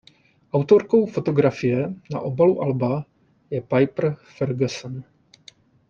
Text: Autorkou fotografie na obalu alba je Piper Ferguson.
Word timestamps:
Autorkou 0.53 1.05
fotografie 1.07 1.93
na 2.11 2.19
obalu 2.21 2.61
alba 2.63 3.05
je 3.51 3.61
Piper 3.61 4.15
Ferguson. 4.37 5.03